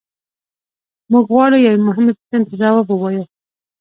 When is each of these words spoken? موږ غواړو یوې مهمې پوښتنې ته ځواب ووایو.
موږ 1.11 1.25
غواړو 1.31 1.57
یوې 1.65 1.79
مهمې 1.87 2.11
پوښتنې 2.17 2.45
ته 2.49 2.53
ځواب 2.61 2.87
ووایو. 2.89 3.23